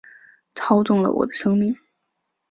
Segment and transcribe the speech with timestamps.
[0.55, 1.75] 操纵了我的生命